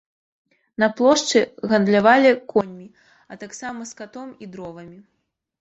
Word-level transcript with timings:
На 0.83 0.87
плошчы 1.01 1.39
гандлявалі 1.73 2.31
коньмі, 2.53 2.87
а 3.35 3.39
таксама 3.45 3.89
скатом 3.93 4.33
і 4.47 4.53
дровамі. 4.57 4.99